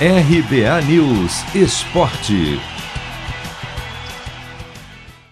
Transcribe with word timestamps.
RBA 0.00 0.82
News 0.88 1.54
Esporte. 1.54 2.58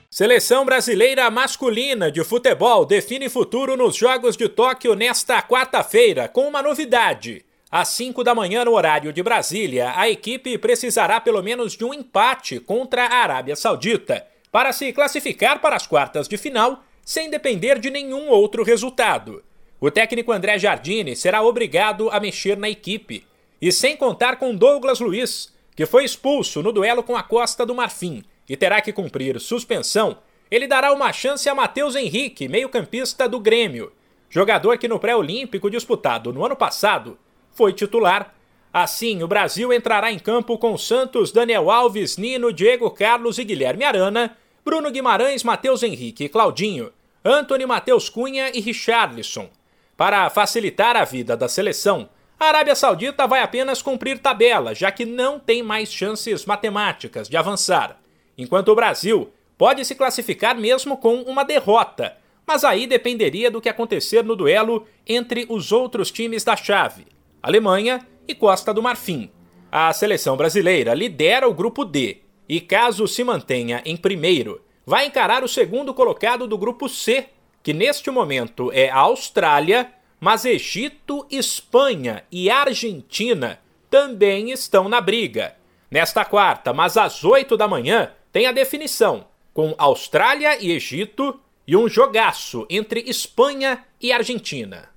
Seleção 0.08 0.64
brasileira 0.64 1.29
masculina 1.32 2.12
de 2.12 2.22
futebol 2.22 2.87
define 2.87 3.29
futuro 3.29 3.77
nos 3.77 3.96
Jogos 3.96 4.37
de 4.37 4.48
Tóquio 4.48 4.95
nesta 4.95 5.43
quarta-feira, 5.43 6.29
com 6.29 6.46
uma 6.46 6.62
novidade. 6.62 7.45
Às 7.72 7.88
5 7.88 8.22
da 8.22 8.37
manhã, 8.37 8.64
no 8.64 8.75
horário 8.75 9.12
de 9.12 9.21
Brasília, 9.21 9.95
a 9.96 10.09
equipe 10.09 10.56
precisará 10.56 11.20
pelo 11.20 11.42
menos 11.42 11.76
de 11.76 11.84
um 11.84 11.92
empate 11.92 12.60
contra 12.60 13.06
a 13.06 13.16
Arábia 13.16 13.56
Saudita 13.56 14.24
para 14.52 14.72
se 14.72 14.92
classificar 14.92 15.60
para 15.60 15.74
as 15.74 15.88
quartas 15.88 16.29
de 16.29 16.36
final, 16.36 16.84
sem 17.04 17.29
depender 17.29 17.80
de 17.80 17.90
nenhum 17.90 18.29
outro 18.29 18.62
resultado. 18.62 19.42
O 19.80 19.90
técnico 19.90 20.30
André 20.30 20.56
Jardine 20.56 21.16
será 21.16 21.42
obrigado 21.42 22.08
a 22.10 22.20
mexer 22.20 22.56
na 22.56 22.70
equipe 22.70 23.24
e 23.62 23.70
sem 23.70 23.96
contar 23.96 24.36
com 24.36 24.52
Douglas 24.52 24.98
Luiz, 24.98 25.52
que 25.76 25.86
foi 25.86 26.04
expulso 26.04 26.61
no 26.64 26.72
duelo 26.72 27.04
com 27.04 27.16
a 27.16 27.22
Costa 27.22 27.64
do 27.64 27.76
Marfim 27.76 28.25
e 28.48 28.57
terá 28.57 28.80
que 28.80 28.93
cumprir 28.93 29.39
suspensão, 29.40 30.18
ele 30.50 30.66
dará 30.66 30.93
uma 30.93 31.12
chance 31.12 31.48
a 31.48 31.54
Matheus 31.54 31.94
Henrique, 31.94 32.48
meio-campista 32.48 33.28
do 33.28 33.39
Grêmio, 33.39 33.92
jogador 34.28 34.77
que 34.78 34.89
no 34.89 34.98
pré-olímpico 34.98 35.70
disputado 35.70 36.33
no 36.33 36.44
ano 36.44 36.56
passado 36.56 37.17
foi 37.53 37.72
titular. 37.72 38.34
Assim, 38.72 39.22
o 39.22 39.28
Brasil 39.28 39.72
entrará 39.72 40.11
em 40.11 40.19
campo 40.19 40.58
com 40.58 40.77
Santos, 40.77 41.31
Daniel 41.31 41.70
Alves, 41.70 42.17
Nino, 42.17 42.53
Diego 42.53 42.91
Carlos 42.91 43.39
e 43.39 43.44
Guilherme 43.44 43.84
Arana, 43.84 44.36
Bruno 44.64 44.91
Guimarães, 44.91 45.44
Matheus 45.44 45.83
Henrique 45.83 46.25
e 46.25 46.28
Claudinho, 46.28 46.91
Anthony 47.25 47.64
Matheus 47.64 48.08
Cunha 48.08 48.50
e 48.53 48.61
Richarlison. 48.61 49.48
Para 49.97 50.28
facilitar 50.31 50.97
a 50.97 51.05
vida 51.05 51.36
da 51.36 51.48
seleção, 51.48 52.08
a 52.42 52.48
Arábia 52.48 52.75
Saudita 52.75 53.25
vai 53.27 53.41
apenas 53.41 53.81
cumprir 53.81 54.19
tabela, 54.19 54.75
já 54.75 54.91
que 54.91 55.05
não 55.05 55.39
tem 55.39 55.62
mais 55.62 55.92
chances 55.92 56.45
matemáticas 56.45 57.29
de 57.29 57.37
avançar, 57.37 58.01
enquanto 58.37 58.71
o 58.71 58.75
Brasil 58.75 59.33
pode 59.57 59.84
se 59.84 59.95
classificar 59.95 60.57
mesmo 60.57 60.97
com 60.97 61.23
uma 61.23 61.45
derrota, 61.45 62.17
mas 62.45 62.65
aí 62.65 62.84
dependeria 62.87 63.49
do 63.49 63.61
que 63.61 63.69
acontecer 63.69 64.25
no 64.25 64.34
duelo 64.34 64.89
entre 65.07 65.47
os 65.49 65.71
outros 65.71 66.11
times 66.11 66.43
da 66.43 66.57
chave, 66.57 67.07
Alemanha 67.41 68.05
e 68.27 68.34
Costa 68.34 68.75
do 68.75 68.83
Marfim. 68.83 69.31
A 69.71 69.93
seleção 69.93 70.37
brasileira 70.37 70.95
lidera 70.95 71.49
o 71.49 71.55
grupo 71.55 71.84
D 71.84 72.23
e, 72.49 72.61
caso 72.61 73.06
se 73.06 73.23
mantenha 73.23 73.81
em 73.84 73.97
primeiro, 73.97 74.61
vai 74.84 75.06
encarar 75.06 75.45
o 75.45 75.49
segundo 75.49 75.95
colocado 75.95 76.49
do 76.49 76.59
grupo 76.59 76.89
C, 76.89 77.29
que 77.62 77.73
neste 77.73 78.11
momento 78.11 78.73
é 78.73 78.91
a 78.91 78.99
Austrália 78.99 79.93
mas 80.23 80.45
Egito, 80.45 81.27
Espanha 81.28 82.23
e 82.31 82.48
Argentina 82.48 83.59
também 83.91 84.53
estão 84.53 84.89
na 84.89 85.01
briga. 85.01 85.56
Nesta 85.91 86.25
quarta, 86.25 86.73
mas 86.73 86.97
às 86.97 87.25
8 87.25 87.56
da 87.56 87.67
manhã, 87.67 88.12
tem 88.31 88.47
a 88.47 88.53
definição, 88.53 89.27
com 89.53 89.75
Austrália 89.77 90.62
e 90.62 90.70
Egito 90.70 91.41
e 91.67 91.77
um 91.77 91.89
jogaço 91.89 92.65
entre 92.70 93.00
Espanha 93.00 93.84
e 94.00 94.12
Argentina. 94.12 94.91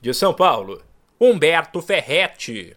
De 0.00 0.14
São 0.14 0.32
Paulo, 0.32 0.82
Humberto 1.20 1.82
Ferretti. 1.82 2.74